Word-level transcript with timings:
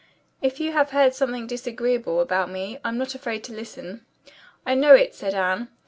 If 0.41 0.59
you 0.59 0.71
have 0.71 0.89
heard 0.89 1.13
something 1.13 1.45
disagreeable 1.45 2.21
about 2.21 2.49
me, 2.49 2.79
I'm 2.83 2.97
not 2.97 3.13
afraid 3.13 3.43
to 3.43 3.53
listen." 3.53 4.03
"I 4.65 4.73
know 4.73 4.95
it," 4.95 5.13
said 5.13 5.35
Anne. 5.35 5.67